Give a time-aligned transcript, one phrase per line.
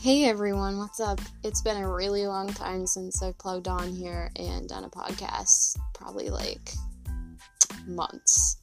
[0.00, 1.20] Hey everyone, what's up?
[1.44, 5.76] It's been a really long time since I've plugged on here and done a podcast,
[5.92, 6.72] probably like
[7.86, 8.56] months.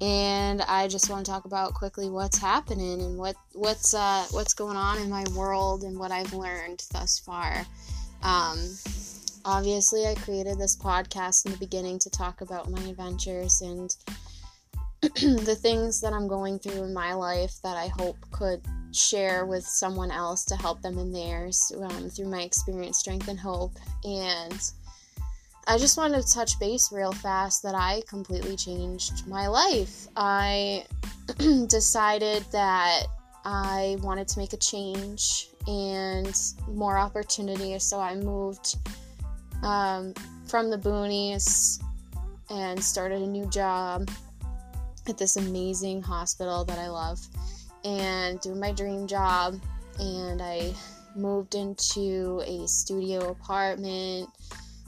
[0.00, 4.54] And I just want to talk about quickly what's happening and what what's uh, what's
[4.54, 7.66] going on in my world and what I've learned thus far.
[8.22, 8.58] Um,
[9.44, 13.94] obviously, I created this podcast in the beginning to talk about my adventures and
[15.02, 19.64] the things that I'm going through in my life that I hope could share with
[19.64, 23.72] someone else to help them in theirs um, through my experience, strength, and hope.
[24.04, 24.60] And
[25.66, 30.08] I just wanted to touch base real fast that I completely changed my life.
[30.16, 30.84] I
[31.68, 33.04] decided that
[33.44, 36.34] I wanted to make a change and
[36.68, 38.76] more opportunity, so I moved
[39.62, 40.14] um,
[40.46, 41.82] from the boonies
[42.50, 44.10] and started a new job
[45.08, 47.18] at this amazing hospital that I love
[47.84, 49.60] and doing my dream job.
[49.98, 50.74] And I
[51.14, 54.28] moved into a studio apartment,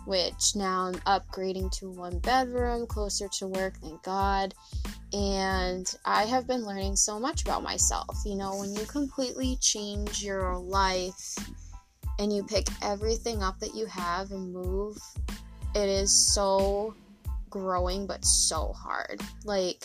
[0.07, 4.55] which now I'm upgrading to one bedroom closer to work, thank God.
[5.13, 8.17] And I have been learning so much about myself.
[8.25, 11.37] You know, when you completely change your life
[12.19, 14.97] and you pick everything up that you have and move,
[15.75, 16.95] it is so
[17.51, 19.21] growing but so hard.
[19.45, 19.85] Like,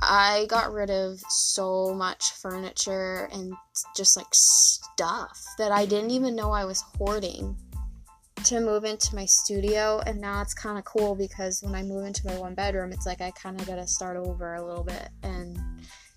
[0.00, 3.52] I got rid of so much furniture and
[3.96, 7.56] just like stuff that I didn't even know I was hoarding
[8.44, 10.00] to move into my studio.
[10.06, 13.06] And now it's kind of cool because when I move into my one bedroom, it's
[13.06, 15.58] like I kind of got to start over a little bit and,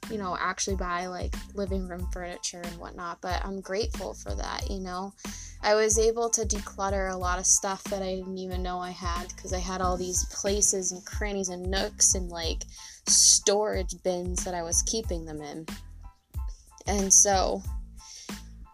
[0.10, 3.20] you know, actually buy like living room furniture and whatnot.
[3.22, 5.14] But I'm grateful for that, you know.
[5.64, 8.92] I was able to declutter a lot of stuff that I didn't even know I
[8.92, 12.64] had because I had all these places and crannies and nooks and like
[13.08, 15.68] storage bins that I was keeping them in.
[16.88, 17.62] And so,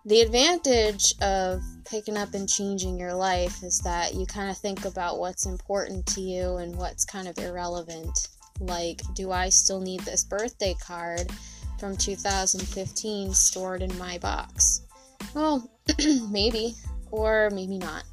[0.06, 4.86] the advantage of picking up and changing your life is that you kind of think
[4.86, 8.30] about what's important to you and what's kind of irrelevant.
[8.62, 11.30] Like, do I still need this birthday card
[11.80, 14.84] from 2015 stored in my box?
[15.36, 15.70] Well,
[16.30, 16.76] maybe,
[17.12, 18.04] or maybe not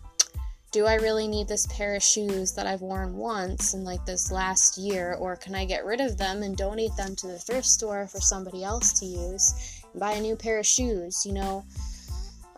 [0.74, 4.32] do I really need this pair of shoes that I've worn once in like this
[4.32, 7.68] last year, or can I get rid of them and donate them to the thrift
[7.68, 11.64] store for somebody else to use and buy a new pair of shoes, you know?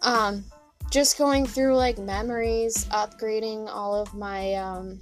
[0.00, 0.46] Um,
[0.90, 4.98] just going through like memories, upgrading all of my, um,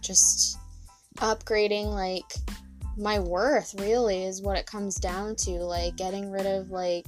[0.00, 0.58] just
[1.16, 2.32] upgrading like
[2.96, 7.04] my worth really is what it comes down to, like getting rid of like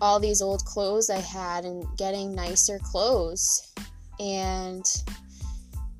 [0.00, 3.72] all these old clothes I had and getting nicer clothes
[4.20, 4.84] and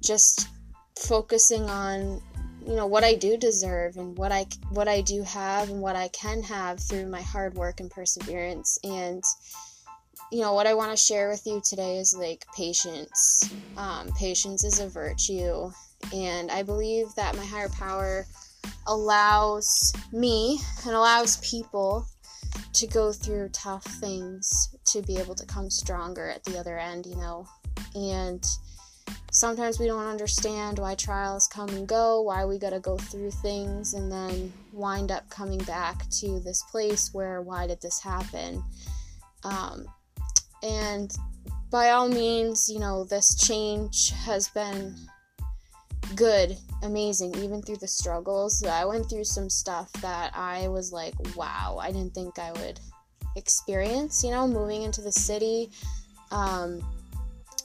[0.01, 0.49] just
[0.99, 2.21] focusing on
[2.67, 5.97] you know what I do deserve and what I what I do have and what
[5.97, 9.23] I can have through my hard work and perseverance and
[10.33, 13.53] you know what I want to share with you today is like patience.
[13.77, 15.71] Um, patience is a virtue,
[16.15, 18.27] and I believe that my higher power
[18.87, 22.07] allows me and allows people
[22.73, 27.07] to go through tough things to be able to come stronger at the other end,
[27.07, 27.47] you know.
[27.95, 28.45] And
[29.31, 33.31] sometimes we don't understand why trials come and go, why we got to go through
[33.31, 38.63] things and then wind up coming back to this place where why did this happen?
[39.45, 39.87] Um,
[40.63, 41.15] and
[41.71, 44.95] by all means, you know, this change has been
[46.17, 48.63] good, amazing, even through the struggles.
[48.65, 52.81] I went through some stuff that I was like, wow, I didn't think I would
[53.37, 55.71] experience, you know, moving into the city.
[56.31, 56.83] Um,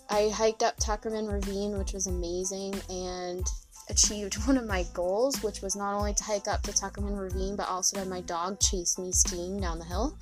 [0.09, 3.45] I hiked up Tuckerman Ravine, which was amazing, and
[3.89, 7.55] achieved one of my goals, which was not only to hike up to Tuckerman Ravine,
[7.55, 10.17] but also to have my dog chase me skiing down the hill.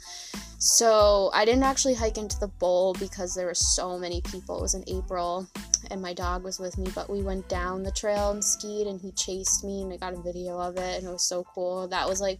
[0.57, 4.57] So I didn't actually hike into the bowl because there were so many people.
[4.57, 5.47] It was in April,
[5.91, 8.99] and my dog was with me, but we went down the trail and skied, and
[8.99, 11.87] he chased me, and I got a video of it, and it was so cool.
[11.87, 12.39] That was like,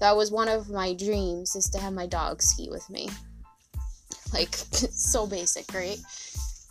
[0.00, 3.08] that was one of my dreams is to have my dog ski with me.
[4.32, 5.98] Like, so basic, right?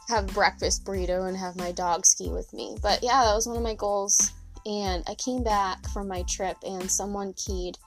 [0.09, 2.75] Have breakfast burrito and have my dog ski with me.
[2.81, 4.31] But yeah, that was one of my goals.
[4.65, 7.77] And I came back from my trip and someone keyed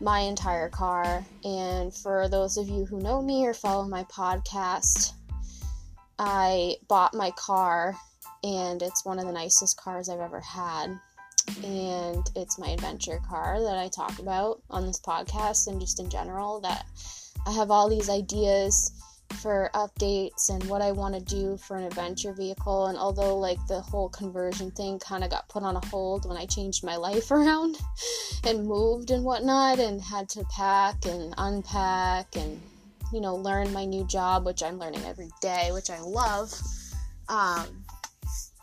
[0.00, 1.24] my entire car.
[1.44, 5.12] And for those of you who know me or follow my podcast,
[6.18, 7.96] I bought my car
[8.42, 10.98] and it's one of the nicest cars I've ever had.
[11.62, 16.10] And it's my adventure car that I talk about on this podcast and just in
[16.10, 16.86] general that
[17.46, 18.90] I have all these ideas
[19.34, 22.86] for updates and what I want to do for an adventure vehicle.
[22.86, 26.36] And although, like, the whole conversion thing kind of got put on a hold when
[26.36, 27.78] I changed my life around
[28.44, 32.60] and moved and whatnot, and had to pack and unpack and,
[33.12, 36.52] you know, learn my new job, which I'm learning every day, which I love.
[37.28, 37.84] Um,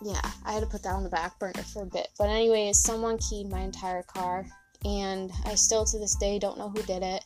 [0.01, 2.10] yeah, I had to put that on the back burner for a bit.
[2.18, 4.45] But, anyways, someone keyed my entire car,
[4.86, 7.24] and I still to this day don't know who did it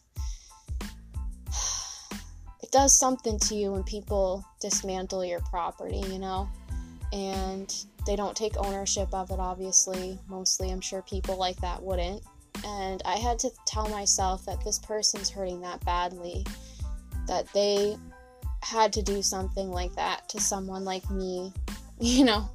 [2.67, 6.49] it does something to you when people dismantle your property, you know?
[7.13, 7.73] And
[8.05, 10.19] they don't take ownership of it, obviously.
[10.27, 12.23] Mostly, I'm sure people like that wouldn't.
[12.65, 16.45] And I had to tell myself that this person's hurting that badly,
[17.27, 17.95] that they
[18.61, 21.53] had to do something like that to someone like me.
[21.99, 22.47] You know,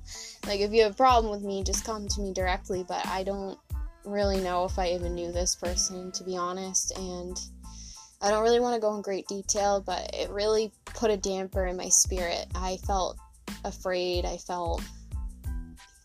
[0.47, 2.85] like if you have a problem with me, just come to me directly.
[2.87, 3.59] But I don't
[4.05, 6.97] really know if I even knew this person, to be honest.
[6.97, 7.37] And
[8.23, 11.67] I don't really want to go in great detail, but it really put a damper
[11.67, 12.47] in my spirit.
[12.55, 13.19] I felt
[13.65, 14.81] afraid, I felt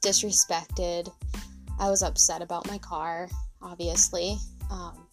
[0.04, 1.12] disrespected.
[1.80, 3.30] I was upset about my car,
[3.62, 4.38] obviously.
[4.72, 5.08] Um,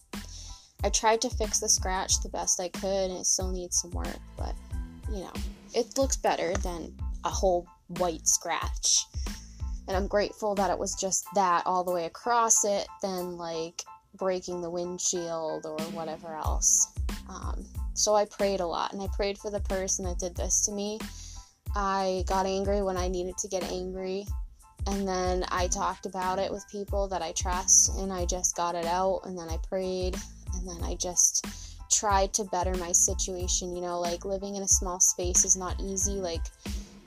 [0.83, 3.91] I tried to fix the scratch the best I could, and it still needs some
[3.91, 4.55] work, but
[5.11, 5.33] you know,
[5.75, 6.91] it looks better than
[7.23, 7.67] a whole
[7.99, 9.05] white scratch.
[9.87, 13.83] And I'm grateful that it was just that all the way across it than like
[14.15, 16.94] breaking the windshield or whatever else.
[17.29, 20.65] Um, so I prayed a lot and I prayed for the person that did this
[20.65, 20.99] to me.
[21.75, 24.25] I got angry when I needed to get angry.
[24.87, 28.75] And then I talked about it with people that I trust and I just got
[28.75, 29.21] it out.
[29.25, 30.15] And then I prayed
[30.53, 31.45] and then I just
[31.91, 33.75] tried to better my situation.
[33.75, 36.13] You know, like living in a small space is not easy.
[36.13, 36.43] Like,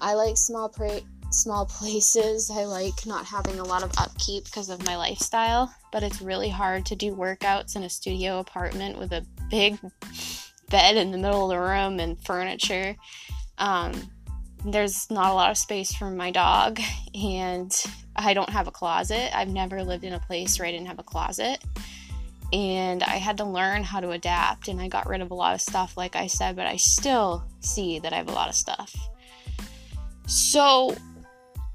[0.01, 2.51] I like small pra- small places.
[2.51, 6.49] I like not having a lot of upkeep because of my lifestyle, but it's really
[6.49, 9.79] hard to do workouts in a studio apartment with a big
[10.71, 12.97] bed in the middle of the room and furniture.
[13.59, 13.93] Um,
[14.65, 16.81] there's not a lot of space for my dog,
[17.15, 17.73] and
[18.17, 19.37] I don't have a closet.
[19.37, 21.63] I've never lived in a place where I didn't have a closet.
[22.51, 25.55] And I had to learn how to adapt, and I got rid of a lot
[25.55, 28.55] of stuff, like I said, but I still see that I have a lot of
[28.55, 28.95] stuff.
[30.27, 30.97] So,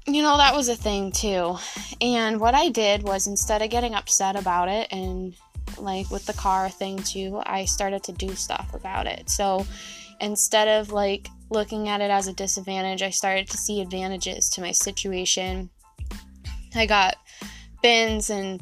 [0.06, 1.56] you know, that was a thing too.
[2.00, 5.34] And what I did was instead of getting upset about it and
[5.78, 9.30] like with the car thing too, I started to do stuff about it.
[9.30, 9.66] So
[10.20, 14.60] instead of like looking at it as a disadvantage, I started to see advantages to
[14.60, 15.70] my situation.
[16.74, 17.16] I got
[17.82, 18.60] bins and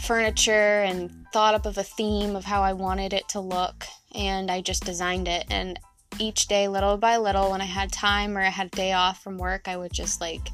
[0.00, 4.50] furniture and thought up of a theme of how I wanted it to look and
[4.50, 5.78] I just designed it and
[6.18, 9.22] each day little by little when I had time or I had a day off
[9.22, 10.48] from work, I would just like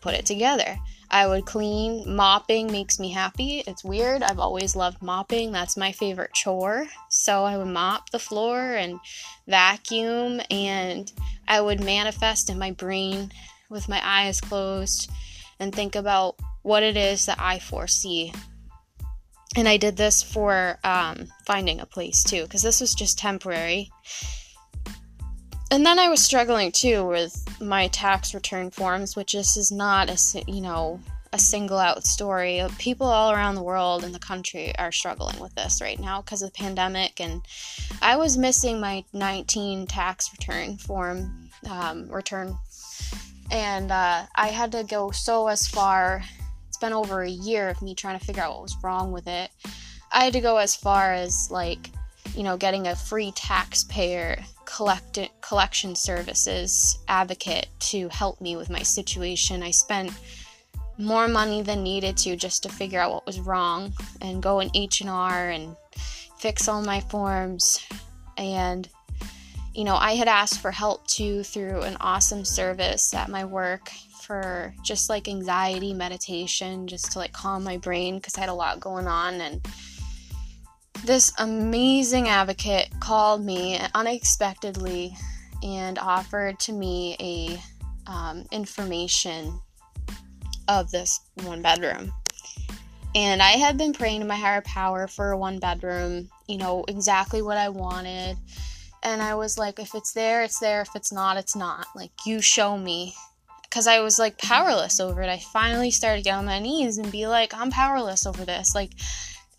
[0.00, 0.76] put it together.
[1.10, 2.04] I would clean.
[2.16, 3.62] Mopping makes me happy.
[3.66, 4.22] It's weird.
[4.22, 5.52] I've always loved mopping.
[5.52, 6.86] That's my favorite chore.
[7.08, 8.98] So I would mop the floor and
[9.46, 11.10] vacuum, and
[11.46, 13.30] I would manifest in my brain
[13.68, 15.10] with my eyes closed
[15.58, 18.32] and think about what it is that I foresee.
[19.56, 23.90] And I did this for um, finding a place too, because this was just temporary
[25.70, 30.08] and then I was struggling too with my tax return forms, which this is not
[30.08, 31.00] a you know
[31.32, 32.62] a single out story.
[32.78, 36.42] People all around the world and the country are struggling with this right now because
[36.42, 37.42] of the pandemic, and
[38.00, 42.56] I was missing my 19 tax return form um, return,
[43.50, 46.22] and uh, I had to go so as far.
[46.68, 49.26] It's been over a year of me trying to figure out what was wrong with
[49.26, 49.50] it.
[50.12, 51.90] I had to go as far as like
[52.34, 58.82] you know getting a free taxpayer collect- collection services advocate to help me with my
[58.82, 59.62] situation.
[59.62, 60.12] I spent
[60.98, 64.70] more money than needed to just to figure out what was wrong and go in
[64.74, 65.76] H&R and
[66.38, 67.86] fix all my forms
[68.36, 68.88] and
[69.74, 73.90] you know, I had asked for help too through an awesome service at my work
[74.22, 78.54] for just like anxiety meditation, just to like calm my brain because I had a
[78.54, 79.62] lot going on and
[81.04, 85.16] this amazing advocate called me unexpectedly
[85.62, 89.60] and offered to me a um, information
[90.68, 92.12] of this one bedroom.
[93.14, 96.84] And i had been praying to my higher power for a one bedroom you know
[96.88, 98.36] exactly what i wanted.
[99.02, 100.82] And i was like if it's there it's there.
[100.82, 101.86] If it's not it's not.
[101.94, 103.14] Like you show me.
[103.62, 105.28] Because i was like powerless over it.
[105.28, 108.74] I finally started getting on my knees and be like i'm powerless over this.
[108.74, 108.92] Like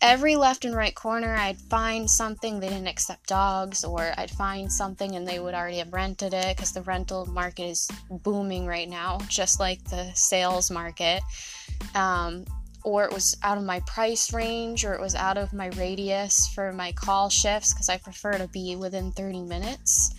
[0.00, 4.70] every left and right corner I'd find something they didn't accept dogs or I'd find
[4.70, 8.88] something and they would already have rented it because the rental market is booming right
[8.88, 11.22] now just like the sales market
[11.96, 12.44] um,
[12.84, 16.46] or it was out of my price range or it was out of my radius
[16.54, 20.14] for my call shifts because I prefer to be within 30 minutes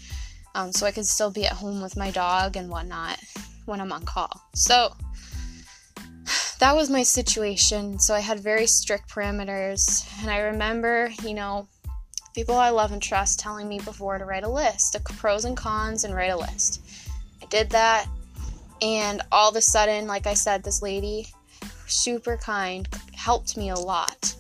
[0.56, 3.18] um, so I could still be at home with my dog and whatnot
[3.66, 4.32] when I'm on call.
[4.56, 4.92] So
[6.60, 8.00] that was my situation.
[8.00, 10.06] So I had very strict parameters.
[10.22, 11.68] And I remember, you know,
[12.36, 15.58] people I love and trust telling me before to write a list of pros and
[15.58, 16.82] cons and write a list.
[17.42, 18.08] I did that.
[18.82, 21.28] And all of a sudden, like I said, this lady,
[21.88, 24.36] super kind, helped me a lot.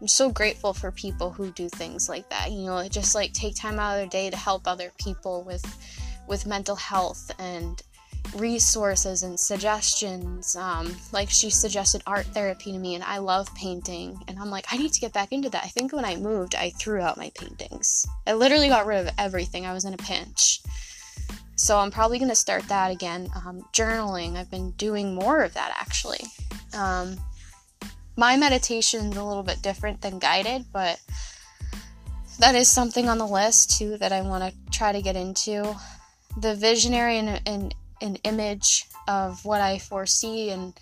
[0.00, 2.52] I'm so grateful for people who do things like that.
[2.52, 5.64] You know, just like take time out of their day to help other people with
[6.28, 7.82] with mental health and
[8.36, 10.56] resources and suggestions.
[10.56, 14.18] Um, like she suggested art therapy to me, and I love painting.
[14.28, 15.64] And I'm like, I need to get back into that.
[15.64, 18.06] I think when I moved, I threw out my paintings.
[18.26, 19.66] I literally got rid of everything.
[19.66, 20.60] I was in a pinch.
[21.56, 23.28] So I'm probably going to start that again.
[23.34, 26.20] Um, journaling, I've been doing more of that actually.
[26.72, 27.16] Um,
[28.16, 31.00] my meditation is a little bit different than guided, but
[32.38, 35.76] that is something on the list too that I want to try to get into.
[36.40, 40.78] The visionary and, and an image of what I foresee and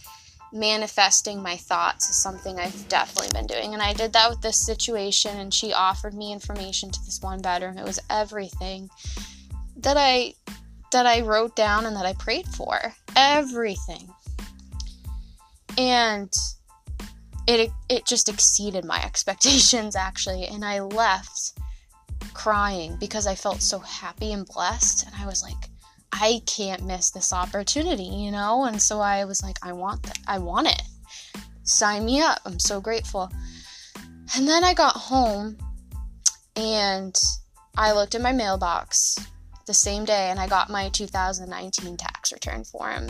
[0.53, 3.75] manifesting my thoughts is something I've definitely been doing.
[3.75, 7.41] And I did that with this situation, and she offered me information to this one
[7.41, 7.79] bedroom.
[7.79, 8.89] It was everything
[9.79, 10.35] that I
[10.93, 12.79] that I wrote down and that I prayed for.
[13.17, 14.09] Everything.
[15.77, 16.33] And
[17.47, 21.59] it it just exceeded my expectations actually, and I left
[22.35, 25.71] crying because I felt so happy and blessed and I was like
[26.13, 28.65] I can't miss this opportunity, you know?
[28.65, 30.19] And so I was like, I want that.
[30.27, 30.83] I want it.
[31.65, 32.39] Sign me up.
[32.45, 33.31] I'm so grateful.
[34.37, 35.57] And then I got home
[36.55, 37.15] and
[37.77, 39.19] I looked in my mailbox
[39.67, 43.09] the same day and I got my 2019 tax return form.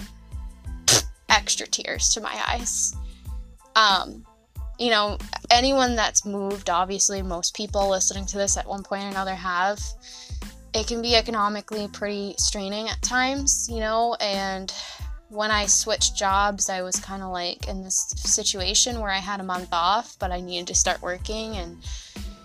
[1.28, 2.94] Extra tears to my eyes.
[3.76, 4.24] Um,
[4.78, 5.18] you know,
[5.50, 9.80] anyone that's moved, obviously, most people listening to this at one point or another have
[10.76, 14.72] it can be economically pretty straining at times, you know, and
[15.30, 19.40] when I switched jobs, I was kind of like in this situation where I had
[19.40, 21.78] a month off, but I needed to start working and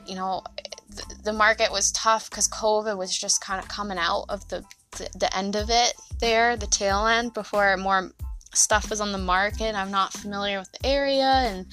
[0.07, 0.43] you know,
[0.89, 4.63] the, the market was tough cuz COVID was just kind of coming out of the,
[4.97, 8.11] the the end of it there, the tail end before more
[8.53, 9.75] stuff was on the market.
[9.75, 11.65] I'm not familiar with the area and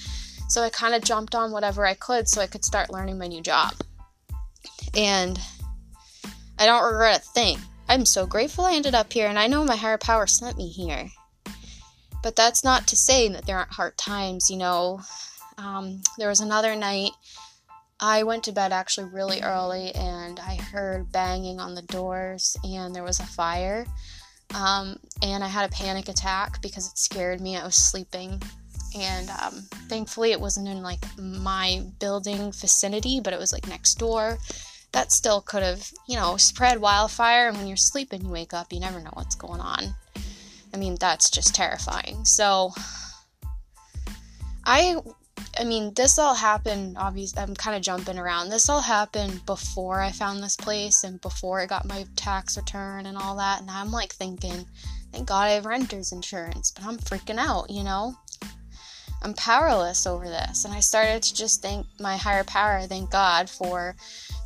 [0.49, 3.29] so I kind of jumped on whatever I could so I could start learning my
[3.29, 3.75] new job.
[4.95, 5.39] And
[6.59, 7.59] I don't regret a thing.
[7.89, 10.69] I'm so grateful I ended up here, and I know my higher power sent me
[10.69, 11.09] here.
[12.23, 15.01] But that's not to say that there aren't hard times, you know.
[15.57, 17.13] Um, there was another night
[18.01, 22.95] I went to bed actually really early and I heard banging on the doors and
[22.95, 23.87] there was a fire.
[24.55, 27.57] Um, and I had a panic attack because it scared me.
[27.57, 28.41] I was sleeping.
[28.97, 33.97] And um, thankfully, it wasn't in like my building vicinity, but it was like next
[33.97, 34.39] door
[34.99, 37.49] that still could have, you know, spread wildfire.
[37.49, 39.95] And when you're sleeping, you wake up, you never know what's going on.
[40.75, 42.25] I mean, that's just terrifying.
[42.25, 42.73] So,
[44.65, 44.97] I,
[45.57, 46.97] I mean, this all happened.
[46.99, 48.49] Obviously, I'm kind of jumping around.
[48.49, 53.07] This all happened before I found this place and before I got my tax return
[53.07, 53.61] and all that.
[53.61, 54.67] And I'm like thinking,
[55.13, 58.17] thank God I have renter's insurance, but I'm freaking out, you know.
[59.23, 60.65] I'm powerless over this.
[60.65, 63.95] And I started to just thank my higher power, thank God for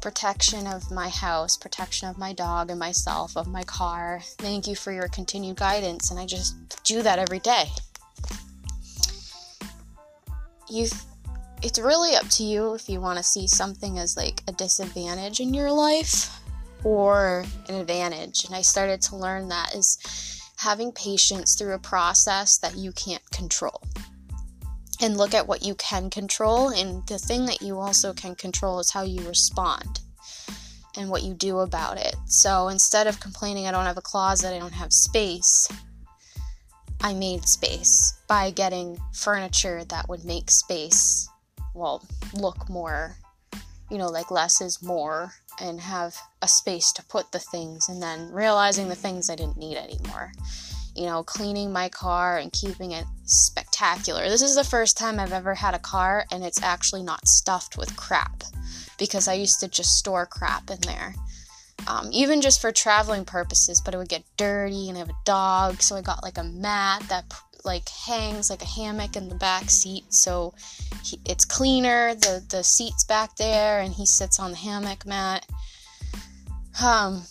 [0.02, 4.21] protection of my house, protection of my dog and myself, of my car.
[4.38, 6.11] Thank you for your continued guidance.
[6.11, 7.66] And I just do that every day.
[10.68, 10.88] You
[11.62, 15.38] it's really up to you if you want to see something as like a disadvantage
[15.38, 16.37] in your life
[16.82, 18.44] or an advantage.
[18.44, 23.23] And I started to learn that is having patience through a process that you can't
[23.30, 23.80] control
[25.00, 26.68] and look at what you can control.
[26.68, 30.00] And the thing that you also can control is how you respond
[30.96, 32.14] and what you do about it.
[32.26, 35.68] So instead of complaining, I don't have a closet, I don't have space,
[37.00, 41.28] I made space by getting furniture that would make space,
[41.75, 43.16] well, look more,
[43.90, 48.02] you know, like less is more, and have a space to put the things, and
[48.02, 50.32] then realizing the things I didn't need anymore
[50.94, 53.04] you know, cleaning my car and keeping it
[53.82, 54.28] spectacular.
[54.28, 57.76] This is the first time I've ever had a car and it's actually not stuffed
[57.76, 58.44] with crap
[58.96, 61.14] because I used to just store crap in there.
[61.88, 65.24] Um, even just for traveling purposes, but it would get dirty and I have a
[65.24, 67.24] dog, so I got like a mat that
[67.64, 70.52] like hangs like a hammock in the back seat so
[71.04, 75.46] he, it's cleaner the the seats back there and he sits on the hammock mat
[76.82, 77.22] um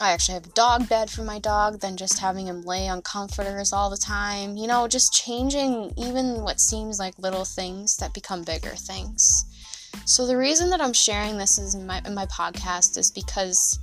[0.00, 3.02] I actually have a dog bed for my dog than just having him lay on
[3.02, 4.56] comforters all the time.
[4.56, 9.44] You know, just changing even what seems like little things that become bigger things.
[10.04, 13.78] So the reason that I'm sharing this is in my in my podcast is because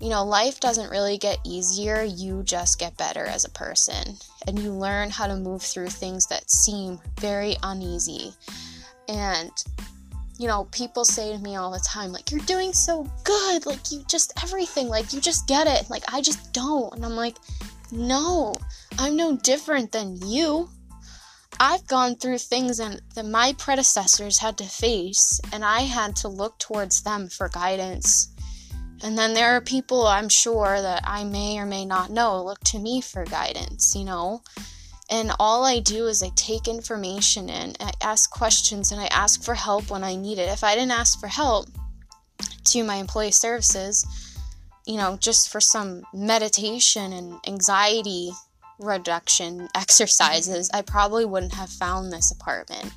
[0.00, 4.16] you know, life doesn't really get easier, you just get better as a person.
[4.46, 8.32] And you learn how to move through things that seem very uneasy.
[9.08, 9.50] And,
[10.38, 13.66] you know, people say to me all the time, like, you're doing so good.
[13.66, 15.90] Like, you just, everything, like, you just get it.
[15.90, 16.94] Like, I just don't.
[16.94, 17.36] And I'm like,
[17.92, 18.54] no,
[18.98, 20.68] I'm no different than you.
[21.60, 26.58] I've gone through things that my predecessors had to face, and I had to look
[26.58, 28.28] towards them for guidance
[29.02, 32.60] and then there are people I'm sure that I may or may not know look
[32.64, 34.42] to me for guidance, you know?
[35.10, 39.42] And all I do is I take information in, I ask questions, and I ask
[39.42, 40.50] for help when I need it.
[40.50, 41.66] If I didn't ask for help
[42.66, 44.04] to my employee services,
[44.86, 48.30] you know, just for some meditation and anxiety
[48.78, 52.92] reduction exercises, I probably wouldn't have found this apartment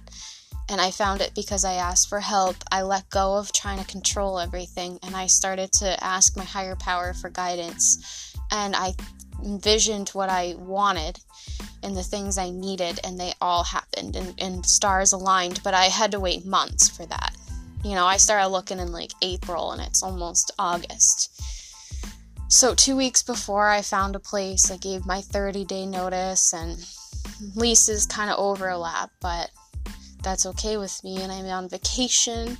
[0.72, 2.56] and I found it because I asked for help.
[2.72, 6.78] I let go of trying to control everything and I started to ask my higher
[6.78, 8.34] power for guidance.
[8.52, 8.94] And I
[9.44, 11.20] envisioned what I wanted
[11.84, 15.62] and the things I needed, and they all happened and, and stars aligned.
[15.64, 17.36] But I had to wait months for that.
[17.84, 21.42] You know, I started looking in like April and it's almost August.
[22.48, 26.78] So, two weeks before I found a place, I gave my 30 day notice, and
[27.56, 29.52] leases kind of overlap, but
[30.24, 31.22] that's okay with me.
[31.22, 32.58] And I'm on vacation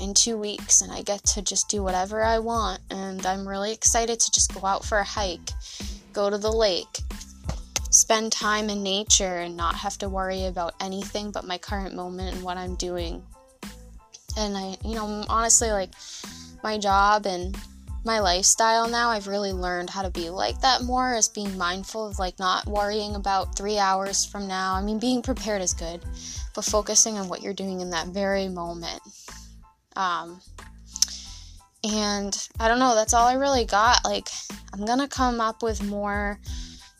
[0.00, 2.80] in two weeks and I get to just do whatever I want.
[2.90, 5.50] And I'm really excited to just go out for a hike,
[6.12, 7.00] go to the lake,
[7.90, 12.34] spend time in nature, and not have to worry about anything but my current moment
[12.34, 13.22] and what I'm doing.
[14.36, 15.90] And I, you know, honestly, like
[16.62, 17.56] my job and
[18.04, 22.06] my lifestyle now, I've really learned how to be like that more as being mindful
[22.06, 24.74] of like not worrying about three hours from now.
[24.74, 26.02] I mean, being prepared is good,
[26.54, 29.00] but focusing on what you're doing in that very moment.
[29.94, 30.40] Um,
[31.84, 34.04] and I don't know, that's all I really got.
[34.04, 34.28] Like,
[34.72, 36.38] I'm gonna come up with more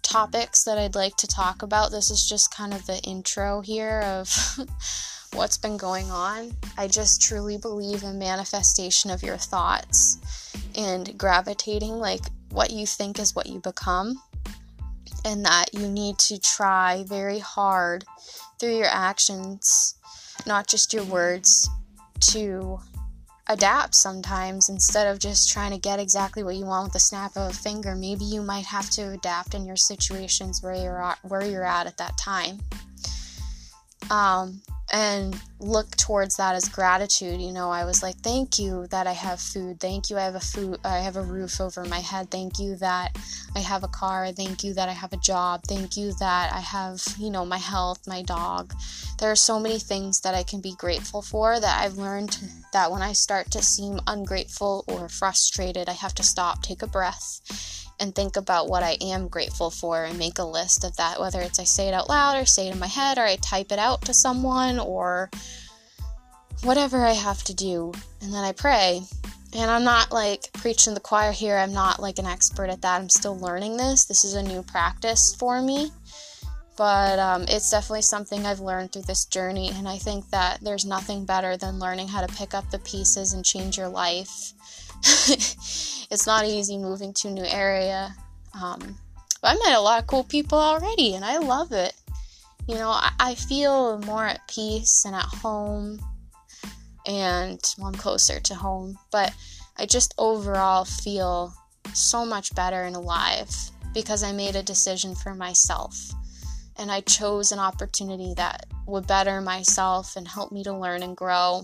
[0.03, 1.91] topics that I'd like to talk about.
[1.91, 4.29] This is just kind of the intro here of
[5.33, 6.53] what's been going on.
[6.77, 10.19] I just truly believe in manifestation of your thoughts
[10.77, 14.21] and gravitating like what you think is what you become
[15.25, 18.05] and that you need to try very hard
[18.59, 19.95] through your actions,
[20.47, 21.69] not just your words,
[22.21, 22.79] to
[23.49, 27.37] adapt sometimes instead of just trying to get exactly what you want with the snap
[27.37, 27.95] of a finger.
[27.95, 31.87] Maybe you might have to adapt in your situations where you're at, where you're at
[31.87, 32.61] at that time.
[34.13, 34.61] Um,
[34.93, 37.41] and look towards that as gratitude.
[37.41, 39.81] You know i was like thank you that i have food.
[39.81, 42.31] Thank you i have a food i have a roof over my head.
[42.31, 43.17] Thank you that
[43.57, 44.31] i have a car.
[44.33, 45.63] Thank you that i have a job.
[45.67, 48.75] Thank you that i have you know my health my dog.
[49.19, 52.37] There are so many things that i can be grateful for that i've learned
[52.75, 56.87] that when i start to seem ungrateful or frustrated i have to stop take a
[56.87, 57.41] breath
[58.03, 61.41] and think about what I am grateful for and make a list of that, whether
[61.41, 63.71] it's I say it out loud or say it in my head or I type
[63.71, 65.31] it out to someone or
[66.65, 67.93] whatever I have to do.
[68.21, 69.03] And then I pray.
[69.55, 73.01] And I'm not like preaching the choir here, I'm not like an expert at that.
[73.01, 74.07] I'm still learning this.
[74.07, 75.93] This is a new practice for me.
[76.77, 80.87] But um, it's definitely something I've learned through this journey, and I think that there's
[80.87, 84.55] nothing better than learning how to pick up the pieces and change your life
[86.11, 88.15] it's not easy moving to a new area.
[88.61, 88.97] Um,
[89.41, 91.95] but I met a lot of cool people already, and I love it.
[92.69, 95.99] You know, I, I feel more at peace and at home,
[97.07, 99.33] and well, I'm closer to home, but
[99.77, 101.53] I just overall feel
[101.93, 103.51] so much better and alive
[103.93, 106.13] because I made a decision for myself
[106.77, 111.17] and I chose an opportunity that would better myself and help me to learn and
[111.17, 111.63] grow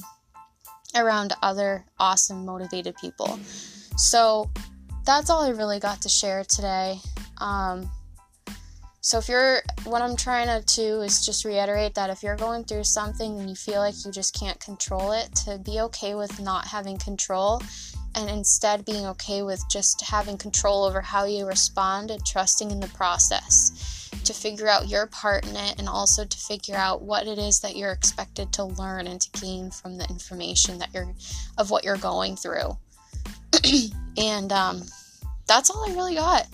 [0.94, 3.38] around other awesome, motivated people.
[3.96, 4.51] So
[5.05, 6.98] that's all I really got to share today.
[7.38, 7.90] Um,
[9.01, 12.64] so if you're, what I'm trying to do is just reiterate that if you're going
[12.64, 16.40] through something and you feel like you just can't control it, to be okay with
[16.40, 17.62] not having control
[18.14, 22.81] and instead being okay with just having control over how you respond and trusting in
[22.81, 27.26] the process to figure out your part in it and also to figure out what
[27.26, 31.09] it is that you're expected to learn and to gain from the information that you're
[31.57, 32.76] of what you're going through.
[34.20, 34.83] And um,
[35.46, 36.48] that's all i really got.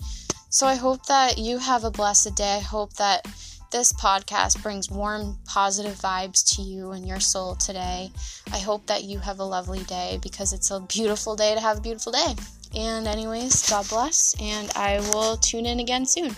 [0.49, 2.57] So i hope that you have a blessed day.
[2.57, 3.25] I hope that
[3.71, 8.11] this podcast brings warm positive vibes to you and your soul today.
[8.53, 11.79] I hope that you have a lovely day because it's a beautiful day to have
[11.79, 12.35] a beautiful day.
[12.77, 16.35] And anyways god bless and i will tune in again soon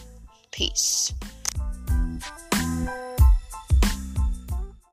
[0.57, 1.13] Peace.